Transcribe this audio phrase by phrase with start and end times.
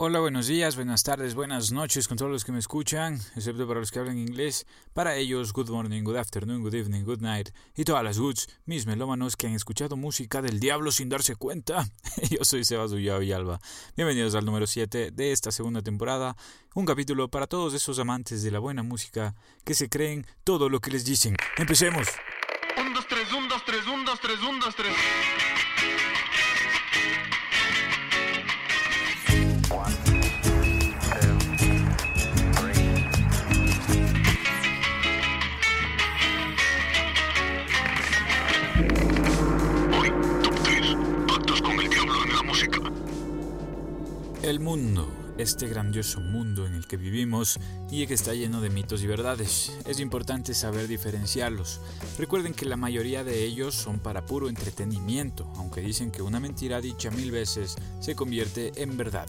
[0.00, 3.80] Hola, buenos días, buenas tardes, buenas noches con todos los que me escuchan, excepto para
[3.80, 4.64] los que hablan inglés.
[4.94, 8.86] Para ellos, good morning, good afternoon, good evening, good night y todas las goods, mis
[8.86, 11.84] melómanos que han escuchado música del diablo sin darse cuenta.
[12.30, 13.58] Yo soy Sebas Ullao Alba.
[13.96, 16.36] Bienvenidos al número 7 de esta segunda temporada,
[16.76, 19.34] un capítulo para todos esos amantes de la buena música
[19.64, 21.36] que se creen todo lo que les dicen.
[21.56, 22.06] ¡Empecemos!
[22.76, 24.94] 1, 2, 3, 1, 2, 3, 1, 2, 3, 1, 2, 3.
[44.48, 45.06] El mundo,
[45.38, 47.58] este grandioso mundo en el que vivimos
[47.90, 49.72] y que está lleno de mitos y verdades.
[49.86, 51.80] Es importante saber diferenciarlos.
[52.18, 56.80] Recuerden que la mayoría de ellos son para puro entretenimiento, aunque dicen que una mentira
[56.80, 59.28] dicha mil veces se convierte en verdad.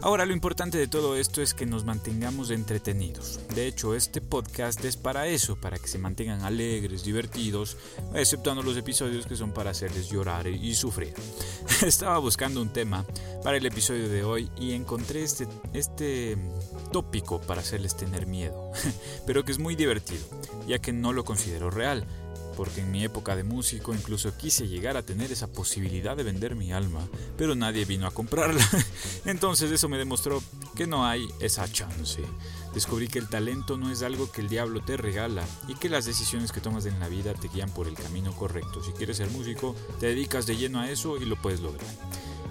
[0.00, 3.40] Ahora lo importante de todo esto es que nos mantengamos entretenidos.
[3.54, 7.76] De hecho, este podcast es para eso, para que se mantengan alegres, divertidos,
[8.14, 11.14] exceptuando los episodios que son para hacerles llorar y sufrir.
[11.82, 13.04] Estaba buscando un tema
[13.42, 16.36] para el episodio de hoy y encontré este, este
[16.92, 18.70] tópico para hacerles tener miedo,
[19.26, 20.24] pero que es muy divertido,
[20.66, 22.06] ya que no lo considero real
[22.58, 26.56] porque en mi época de músico incluso quise llegar a tener esa posibilidad de vender
[26.56, 27.06] mi alma,
[27.36, 28.68] pero nadie vino a comprarla.
[29.24, 30.42] Entonces eso me demostró
[30.74, 32.20] que no hay esa chance.
[32.74, 36.04] Descubrí que el talento no es algo que el diablo te regala y que las
[36.04, 38.82] decisiones que tomas en la vida te guían por el camino correcto.
[38.82, 41.86] Si quieres ser músico, te dedicas de lleno a eso y lo puedes lograr.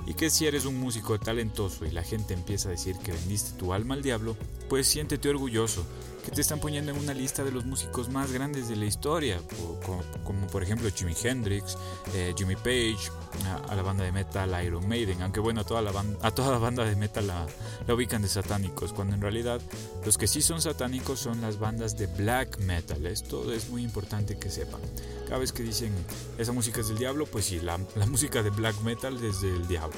[0.08, 3.58] Y que si eres un músico talentoso y la gente empieza a decir que vendiste
[3.58, 4.38] tu alma al diablo,
[4.70, 5.86] pues siéntete orgulloso,
[6.28, 9.40] que te están poniendo en una lista de los músicos más grandes de la historia,
[9.82, 11.78] como, como por ejemplo Jimi Hendrix,
[12.14, 12.98] eh, Jimmy Page,
[13.46, 16.32] a, a, la banda de metal Iron Maiden, aunque bueno, a toda la, banda, a
[16.32, 17.48] toda la banda de metal la,
[17.88, 19.62] la ubican de satánicos, cuando en realidad
[20.06, 24.38] los que sí son satánicos son las bandas de black metal, esto es muy importante
[24.38, 24.82] que sepan.
[25.28, 25.94] Cada vez que dicen
[26.38, 29.66] esa música es del diablo, pues sí, la, la música de black metal es del
[29.70, 29.98] diablo,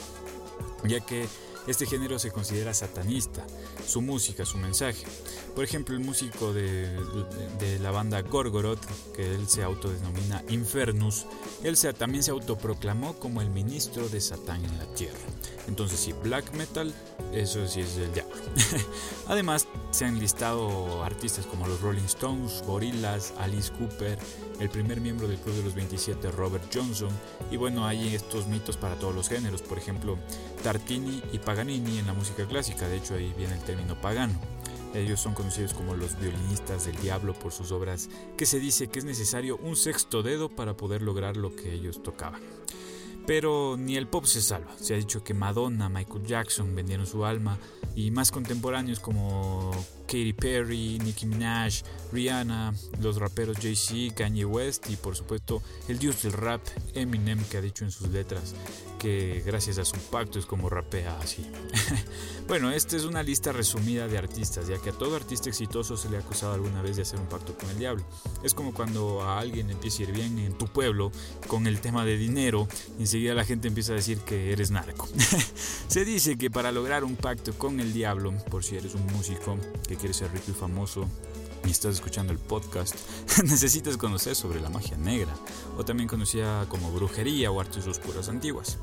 [0.84, 1.28] ya que
[1.70, 3.46] este género se considera satanista,
[3.88, 5.06] su música, su mensaje.
[5.56, 6.98] Por ejemplo, el músico de,
[7.82, 11.26] la banda Gorgoroth, que él se autodenomina Infernus,
[11.64, 15.20] él también se autoproclamó como el ministro de Satán en la tierra.
[15.68, 16.94] Entonces, sí, black metal,
[17.34, 18.36] eso sí es del diablo.
[19.28, 24.18] Además, se han listado artistas como los Rolling Stones, Gorillaz, Alice Cooper,
[24.60, 27.10] el primer miembro del Club de los 27, Robert Johnson,
[27.52, 30.18] y bueno, hay estos mitos para todos los géneros, por ejemplo,
[30.64, 34.40] Tartini y Paganini en la música clásica, de hecho ahí viene el término pagano.
[34.94, 39.00] Ellos son conocidos como los violinistas del diablo por sus obras que se dice que
[39.00, 42.42] es necesario un sexto dedo para poder lograr lo que ellos tocaban.
[43.28, 44.76] Pero ni el pop se salva.
[44.80, 47.60] Se ha dicho que Madonna, Michael Jackson vendieron su alma
[47.96, 49.70] y más contemporáneos como
[50.08, 56.24] Katy Perry, Nicki Minaj, Rihanna, los raperos Jay-Z, Kanye West y por supuesto el dios
[56.24, 56.62] del rap
[56.96, 58.56] Eminem que ha dicho en sus letras
[59.00, 61.50] que gracias a su pacto es como rapea así.
[62.48, 66.10] bueno, esta es una lista resumida de artistas, ya que a todo artista exitoso se
[66.10, 68.04] le ha acusado alguna vez de hacer un pacto con el diablo.
[68.44, 71.12] Es como cuando a alguien empieza a ir bien en tu pueblo
[71.48, 72.68] con el tema de dinero,
[73.00, 75.08] y enseguida la gente empieza a decir que eres narco.
[75.88, 79.58] se dice que para lograr un pacto con el diablo, por si eres un músico
[79.88, 81.08] que quiere ser rico y famoso,
[81.70, 82.96] y estás escuchando el podcast,
[83.44, 85.32] necesitas conocer sobre la magia negra,
[85.78, 88.80] o también conocida como brujería o artes oscuras antiguas.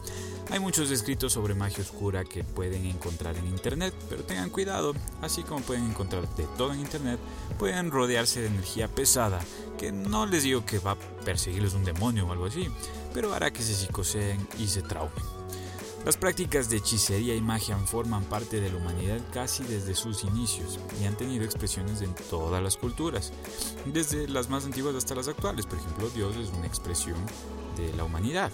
[0.53, 5.43] Hay muchos escritos sobre magia oscura que pueden encontrar en internet, pero tengan cuidado, así
[5.43, 7.19] como pueden encontrar de todo en internet,
[7.59, 9.41] pueden rodearse de energía pesada,
[9.79, 12.69] que no les digo que va a perseguirles un demonio o algo así,
[13.13, 15.25] pero hará que se psicoseen y se traumen.
[16.06, 20.78] Las prácticas de hechicería y magia forman parte de la humanidad casi desde sus inicios
[21.03, 23.33] y han tenido expresiones en todas las culturas,
[23.87, 25.66] desde las más antiguas hasta las actuales.
[25.66, 27.16] Por ejemplo, Dios es una expresión
[27.77, 28.53] de la humanidad.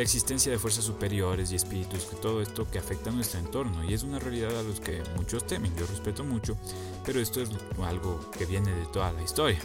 [0.00, 3.84] La existencia de fuerzas superiores y espíritus, que todo esto que afecta a nuestro entorno
[3.84, 5.76] y es una realidad a los que muchos temen.
[5.76, 6.56] Yo respeto mucho,
[7.04, 7.50] pero esto es
[7.84, 9.58] algo que viene de toda la historia.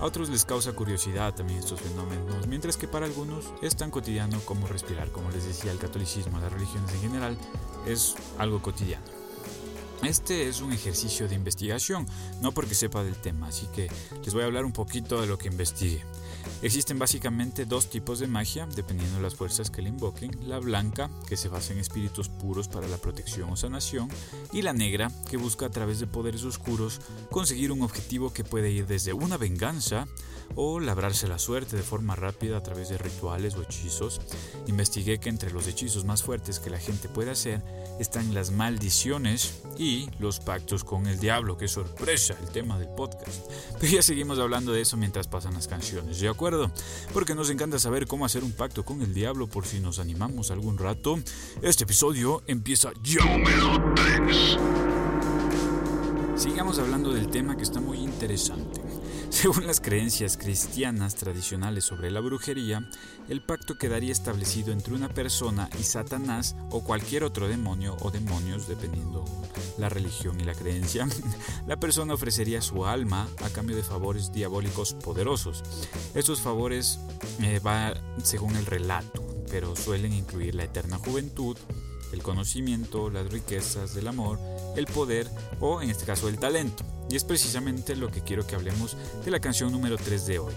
[0.00, 4.40] A otros les causa curiosidad también estos fenómenos, mientras que para algunos es tan cotidiano
[4.40, 7.38] como respirar, como les decía, el catolicismo, las religiones en general,
[7.86, 9.06] es algo cotidiano.
[10.02, 12.08] Este es un ejercicio de investigación,
[12.40, 13.88] no porque sepa del tema, así que
[14.24, 16.04] les voy a hablar un poquito de lo que investigué.
[16.62, 20.30] Existen básicamente dos tipos de magia, dependiendo de las fuerzas que le invoquen.
[20.48, 24.08] La blanca, que se basa en espíritus puros para la protección o sanación,
[24.52, 27.00] y la negra, que busca a través de poderes oscuros
[27.30, 30.06] conseguir un objetivo que puede ir desde una venganza
[30.54, 34.20] o labrarse la suerte de forma rápida a través de rituales o hechizos.
[34.66, 37.62] Investigué que entre los hechizos más fuertes que la gente puede hacer
[37.98, 41.56] están las maldiciones y los pactos con el diablo.
[41.56, 42.34] ¡Qué sorpresa!
[42.42, 43.50] El tema del podcast.
[43.80, 46.70] Pero ya seguimos hablando de eso mientras pasan las canciones, ¿de acuerdo?
[47.14, 50.50] Porque nos encanta saber cómo hacer un pacto con el diablo por si nos animamos
[50.50, 51.18] algún rato.
[51.62, 53.22] Este episodio empieza ya.
[56.36, 58.81] Sigamos hablando del tema que está muy interesante.
[59.32, 62.86] Según las creencias cristianas tradicionales sobre la brujería,
[63.30, 68.68] el pacto quedaría establecido entre una persona y Satanás o cualquier otro demonio o demonios,
[68.68, 69.24] dependiendo
[69.78, 71.08] la religión y la creencia.
[71.66, 75.62] La persona ofrecería su alma a cambio de favores diabólicos poderosos.
[76.14, 77.00] Estos favores
[77.40, 81.56] eh, van según el relato, pero suelen incluir la eterna juventud,
[82.12, 84.38] el conocimiento, las riquezas del amor,
[84.76, 86.84] el poder o en este caso el talento.
[87.10, 90.54] Y es precisamente lo que quiero que hablemos de la canción número 3 de hoy.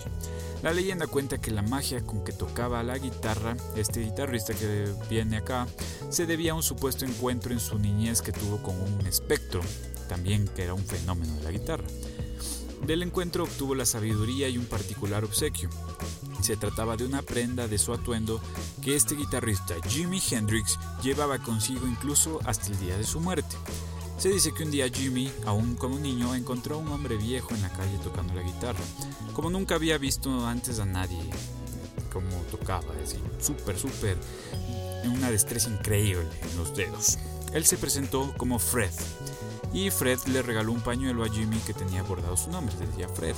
[0.64, 5.38] La leyenda cuenta que la magia con que tocaba la guitarra, este guitarrista que viene
[5.38, 5.68] acá,
[6.10, 9.62] se debía a un supuesto encuentro en su niñez que tuvo con un espectro,
[10.08, 11.86] también que era un fenómeno de la guitarra.
[12.86, 15.70] Del encuentro obtuvo la sabiduría y un particular obsequio.
[16.42, 18.40] Se trataba de una prenda de su atuendo
[18.84, 23.56] que este guitarrista Jimi Hendrix llevaba consigo incluso hasta el día de su muerte.
[24.18, 27.62] Se dice que un día Jimmy, aún como niño, encontró a un hombre viejo en
[27.62, 28.84] la calle tocando la guitarra.
[29.34, 31.20] Como nunca había visto antes a nadie
[32.14, 34.18] como tocaba, es decir, súper, súper,
[35.04, 37.18] una destreza increíble en los dedos.
[37.54, 38.92] Él se presentó como Fred
[39.74, 43.36] y Fred le regaló un pañuelo a Jimmy que tenía bordado su nombre, decía Fred.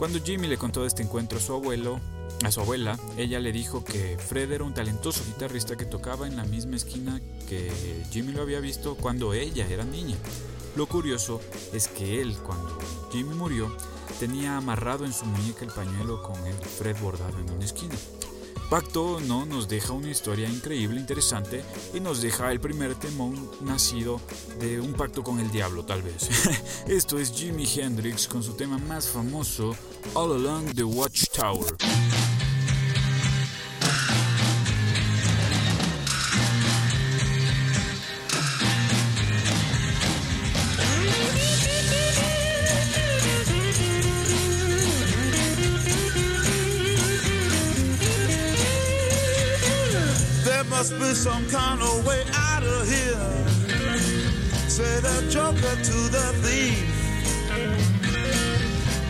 [0.00, 2.00] Cuando Jimmy le contó de este encuentro a su abuelo,
[2.42, 6.36] a su abuela, ella le dijo que Fred era un talentoso guitarrista que tocaba en
[6.36, 7.70] la misma esquina que
[8.10, 10.16] Jimmy lo había visto cuando ella era niña.
[10.74, 11.42] Lo curioso
[11.74, 12.78] es que él, cuando
[13.12, 13.76] Jimmy murió,
[14.18, 17.94] tenía amarrado en su muñeca el pañuelo con el Fred bordado en una esquina.
[18.70, 24.20] Pacto no nos deja una historia increíble, interesante y nos deja el primer temón nacido
[24.60, 26.30] de un pacto con el diablo tal vez.
[26.86, 29.74] Esto es Jimi Hendrix con su tema más famoso,
[30.16, 31.76] All Along the Watchtower.
[50.44, 53.30] There must be some kind of way out of here.
[54.68, 56.99] Say the joker to the thief.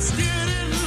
[0.00, 0.79] just getting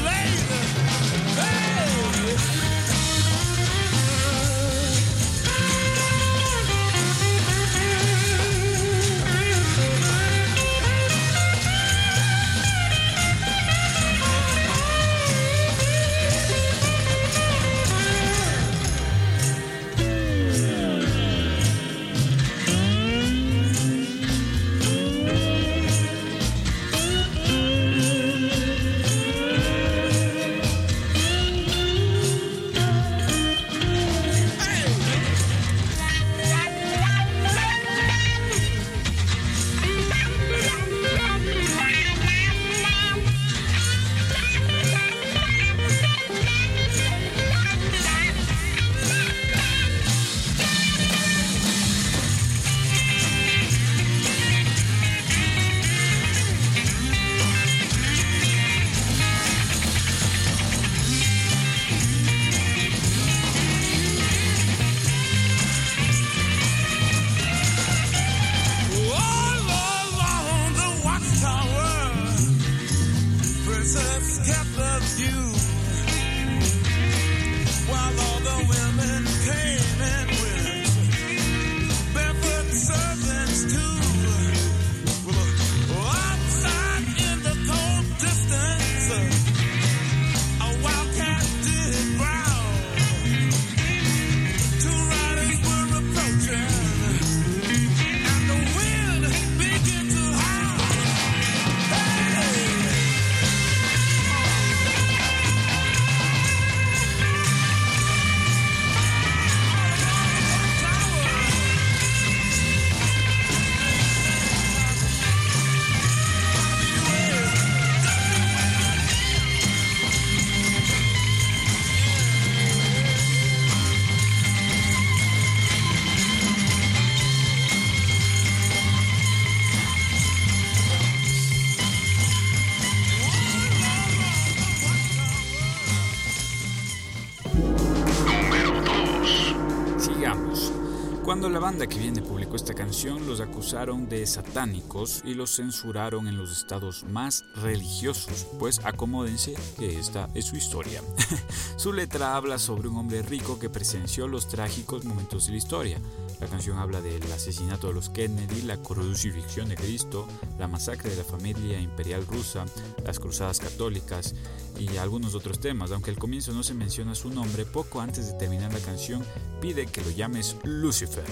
[141.33, 146.27] Cuando la banda que viene publicó esta canción, los acusaron de satánicos y los censuraron
[146.27, 151.01] en los estados más religiosos, pues acomódense que esta es su historia.
[151.75, 155.97] su letra habla sobre un hombre rico que presenció los trágicos momentos de la historia.
[156.39, 160.27] La canción habla del asesinato de los Kennedy, la crucifixión de Cristo,
[160.59, 162.65] la masacre de la familia imperial rusa,
[163.03, 164.35] las cruzadas católicas
[164.77, 165.91] y algunos otros temas.
[165.91, 169.23] Aunque al comienzo no se menciona su nombre, poco antes de terminar la canción
[169.61, 171.25] pide que lo llames Lucifer.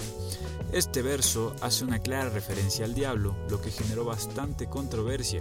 [0.72, 5.40] Este verso hace una clara referencia al diablo, lo que generó bastante controversia.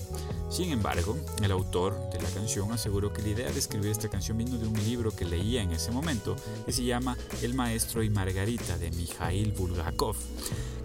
[0.50, 4.38] Sin embargo, el autor de la canción aseguró que la idea de escribir esta canción
[4.38, 8.10] vino de un libro que leía en ese momento, que se llama El Maestro y
[8.10, 10.17] Margarita de Mikhail Bulgakov,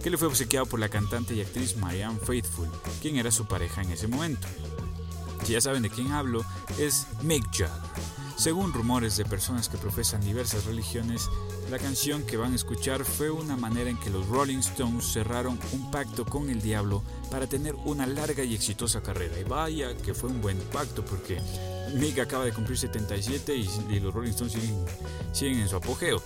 [0.01, 2.69] que le fue obsequiado por la cantante y actriz Marianne Faithfull,
[3.01, 4.47] quien era su pareja en ese momento.
[5.43, 6.45] Si ya saben de quién hablo,
[6.79, 8.03] es Mick Jagger.
[8.37, 11.27] Según rumores de personas que profesan diversas religiones,
[11.71, 15.59] la canción que van a escuchar fue una manera en que los Rolling Stones cerraron
[15.73, 19.39] un pacto con el diablo para tener una larga y exitosa carrera.
[19.39, 21.41] Y vaya que fue un buen pacto porque
[21.95, 24.85] Mick acaba de cumplir 77 y, los Rolling Stones siguen,
[25.31, 26.21] siguen en su apogeo.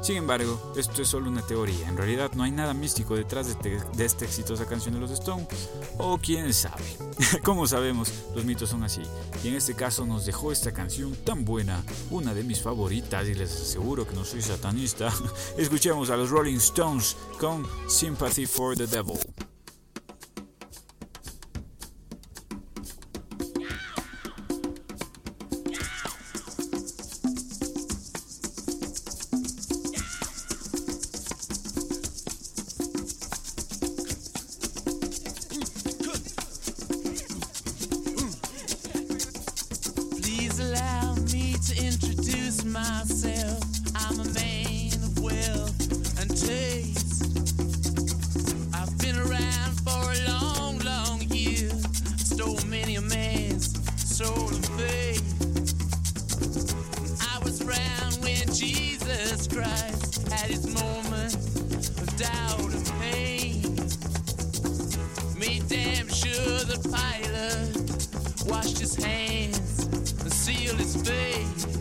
[0.00, 1.88] Sin embargo, esto es solo una teoría.
[1.88, 5.70] En realidad no hay nada místico detrás de, esta exitosa canción de los Stones.
[5.98, 6.84] O quién sabe.
[7.42, 9.02] Como sabemos, los mitos son así.
[9.42, 13.34] Y en este caso nos dejó esta canción tan buena, una de mis favoritas, y
[13.34, 15.12] les aseguro que no soy satanista.
[15.58, 19.18] Escuchemos a los Rolling Stones con Sympathy for the Devil.
[66.82, 69.86] The pilot washed his hands
[70.20, 71.75] and sealed his face.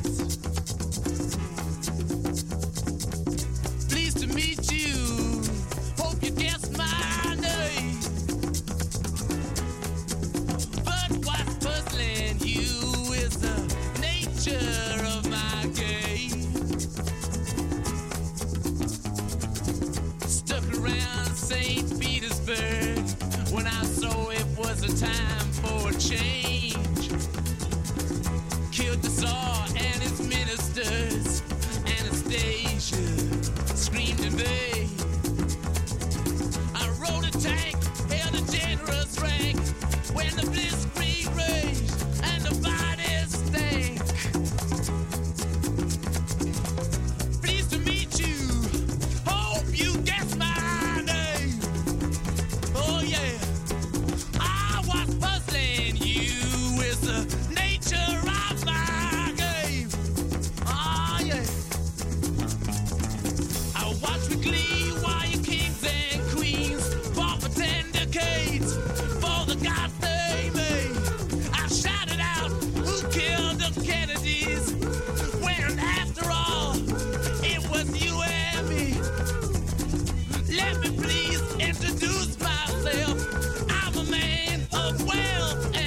[37.45, 37.75] tank.
[38.11, 38.64] Hail the tank.
[84.75, 85.84] of wealth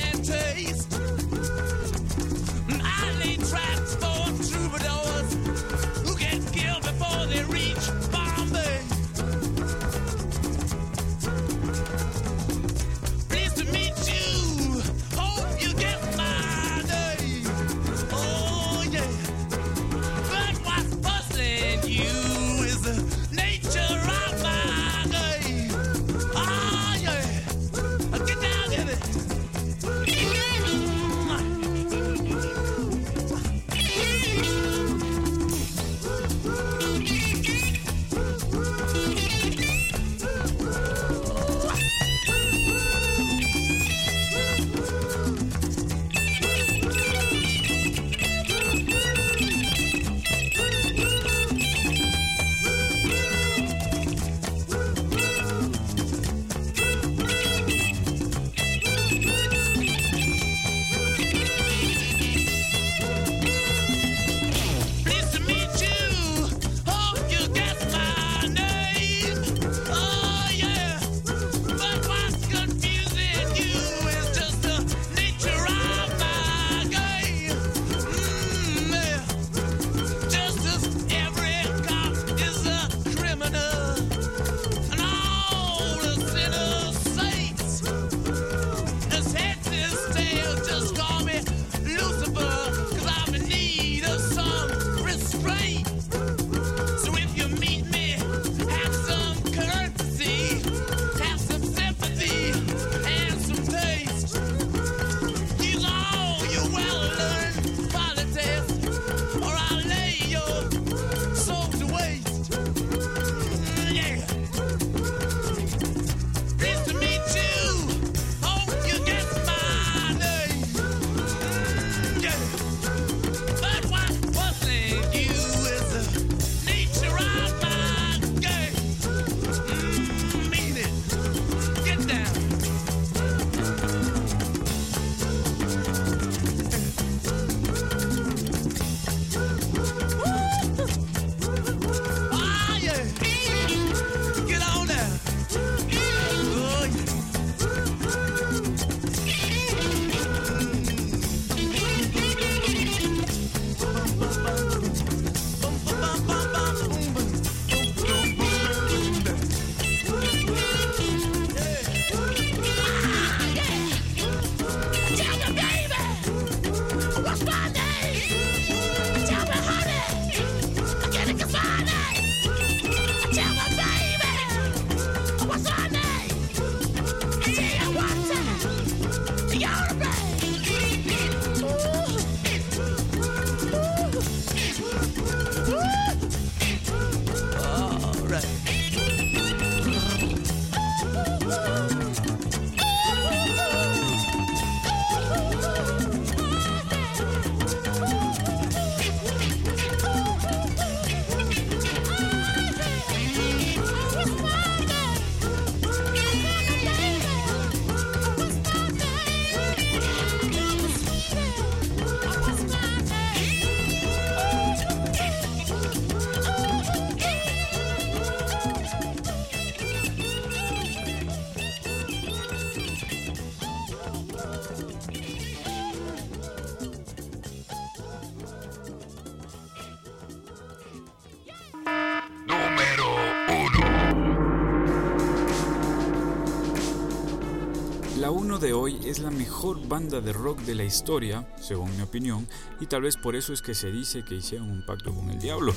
[238.20, 242.02] la 1 de hoy es la mejor banda de rock de la historia, según mi
[242.02, 242.48] opinión,
[242.80, 245.38] y tal vez por eso es que se dice que hicieron un pacto con el
[245.38, 245.72] diablo.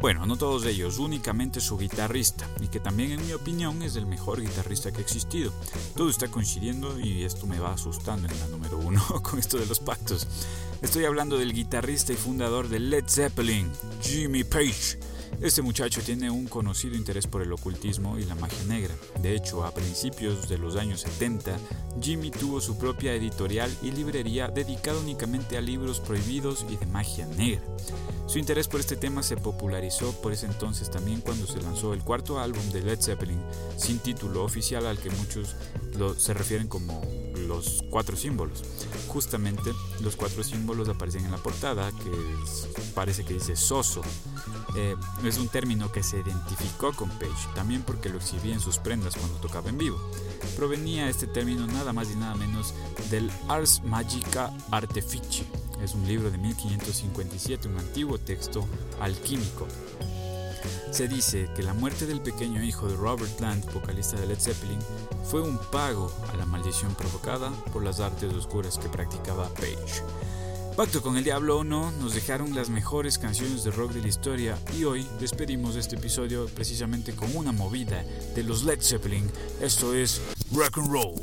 [0.00, 4.06] Bueno, no todos ellos, únicamente su guitarrista, y que también en mi opinión es el
[4.06, 5.52] mejor guitarrista que ha existido.
[5.94, 9.66] Todo está coincidiendo y esto me va asustando en la número 1 con esto de
[9.66, 10.26] los pactos.
[10.80, 13.70] Estoy hablando del guitarrista y fundador de Led Zeppelin,
[14.00, 14.98] Jimmy Page.
[15.40, 18.94] Este muchacho tiene un conocido interés por el ocultismo y la magia negra.
[19.20, 21.56] De hecho, a principios de los años 70,
[22.00, 27.26] Jimmy tuvo su propia editorial y librería dedicada únicamente a libros prohibidos y de magia
[27.26, 27.62] negra.
[28.26, 32.02] Su interés por este tema se popularizó por ese entonces también cuando se lanzó el
[32.02, 33.40] cuarto álbum de Led Zeppelin,
[33.76, 35.56] sin título oficial al que muchos
[36.16, 37.02] se refieren como
[37.46, 38.62] los cuatro símbolos.
[39.08, 42.10] Justamente los cuatro símbolos aparecen en la portada, que
[42.94, 44.00] parece que dice soso.
[44.76, 48.78] Eh, es un término que se identificó con Page, también porque lo exhibía en sus
[48.78, 49.98] prendas cuando tocaba en vivo.
[50.56, 52.74] Provenía este término nada más y nada menos
[53.10, 55.44] del Ars Magica Artefici.
[55.82, 58.66] Es un libro de 1557, un antiguo texto
[59.00, 59.68] alquímico.
[60.90, 64.78] Se dice que la muerte del pequeño hijo de Robert Plant, vocalista de Led Zeppelin,
[65.24, 70.02] fue un pago a la maldición provocada por las artes oscuras que practicaba Page.
[70.76, 74.08] Pacto con el Diablo o no, nos dejaron las mejores canciones de rock de la
[74.08, 78.02] historia y hoy despedimos este episodio precisamente con una movida
[78.34, 79.30] de los Led Zeppelin.
[79.60, 80.20] Esto es
[80.52, 81.14] Rock and Roll.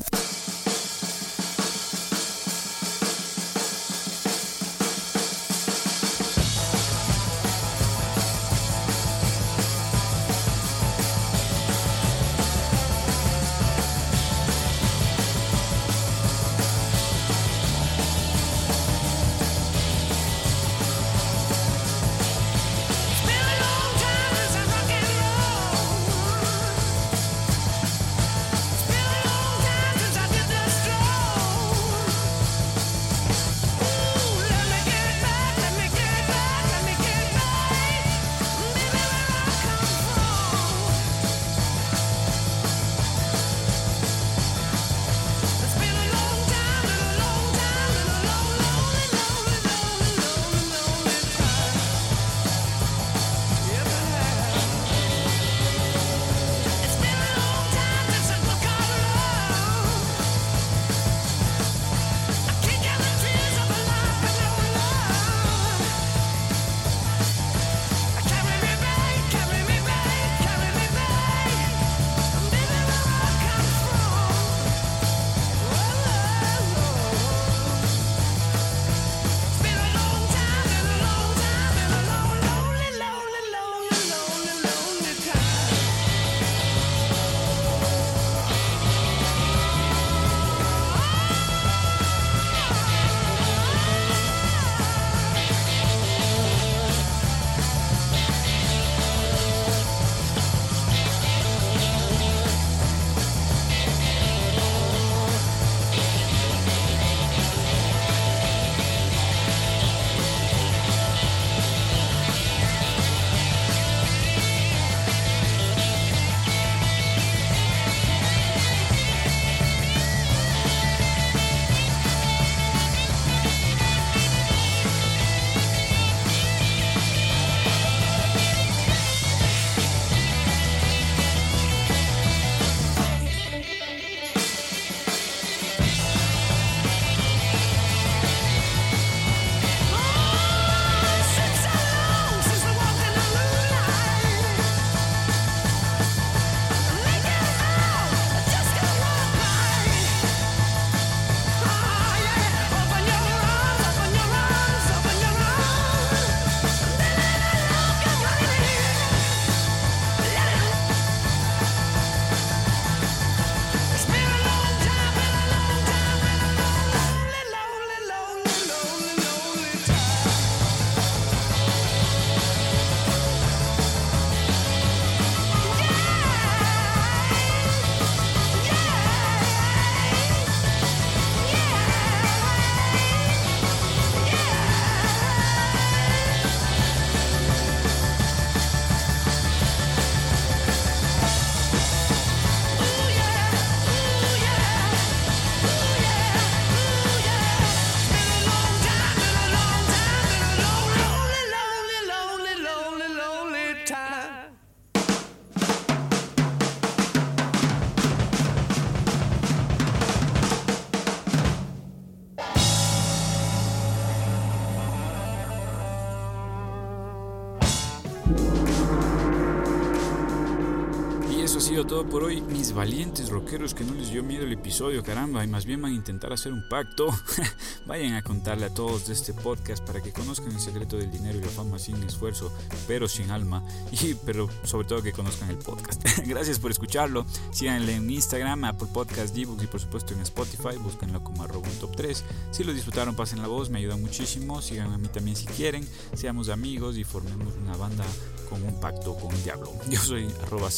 [222.02, 225.48] Todo por hoy, mis valientes rockeros que no les dio miedo el episodio, caramba, y
[225.48, 227.10] más bien van a intentar hacer un pacto.
[227.86, 231.38] Vayan a contarle a todos de este podcast para que conozcan el secreto del dinero
[231.38, 232.52] y la fama sin esfuerzo,
[232.88, 236.02] pero sin alma, y pero sobre todo que conozcan el podcast.
[236.26, 237.26] Gracias por escucharlo.
[237.52, 240.78] Síganle en Instagram, Apple Podcast, Dbooks y por supuesto en Spotify.
[240.80, 242.24] Búsquenlo como arroba un top 3.
[242.52, 244.62] Si lo disfrutaron, pasen la voz, me ayuda muchísimo.
[244.62, 245.88] Sigan a mí también si quieren.
[246.14, 248.06] Seamos amigos y formemos una banda
[248.52, 249.72] con un pacto con el diablo.
[249.90, 250.70] Yo soy arroba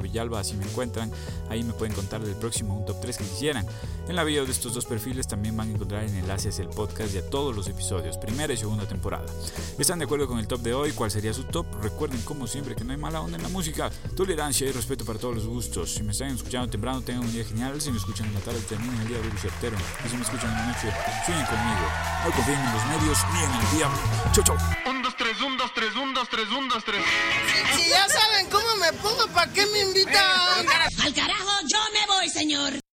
[0.00, 1.10] Villalba, así me encuentran.
[1.48, 3.66] Ahí me pueden contar del próximo top 3 que quisieran.
[4.08, 7.14] En la bio de estos dos perfiles también van a encontrar en enlaces el podcast
[7.14, 9.26] y a todos los episodios, primera y segunda temporada.
[9.78, 10.92] ¿Están de acuerdo con el top de hoy?
[10.92, 11.66] ¿Cuál sería su top?
[11.82, 15.18] Recuerden como siempre que no hay mala onda en la música, tolerancia y respeto para
[15.18, 15.94] todos los gustos.
[15.94, 17.80] Si me están escuchando temprano, tengan un día genial.
[17.80, 19.76] Si me escuchan en la tarde, terminen el día de certero.
[20.04, 20.92] Y si me escuchan en la noche,
[21.24, 21.86] sueñen conmigo.
[22.24, 23.98] No confíen en los medios ni en el diablo.
[24.32, 24.97] Chau, chau.
[25.38, 27.04] 3, 1, 2, 3, 1, 2, 3, 1, 2, 3.
[27.76, 30.14] Si ya saben cómo me pongo, ¿para qué me invitan?
[30.16, 32.87] Al carajo, yo me voy, señor.